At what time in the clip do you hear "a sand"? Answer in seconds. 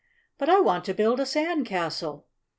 1.19-1.67